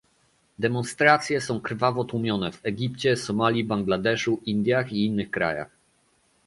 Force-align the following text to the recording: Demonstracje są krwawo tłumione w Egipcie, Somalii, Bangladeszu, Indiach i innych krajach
Demonstracje 0.59 1.41
są 1.41 1.59
krwawo 1.61 2.03
tłumione 2.03 2.51
w 2.51 2.65
Egipcie, 2.65 3.15
Somalii, 3.17 3.63
Bangladeszu, 3.63 4.39
Indiach 4.45 4.93
i 4.93 5.05
innych 5.05 5.31
krajach 5.31 5.69